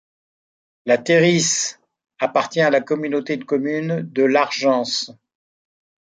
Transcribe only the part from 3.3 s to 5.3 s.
de communes de l'Argence.